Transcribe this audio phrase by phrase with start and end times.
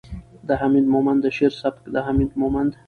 [0.47, 2.71] ،د حميد مومند د شعر سبک ،د حميد مومند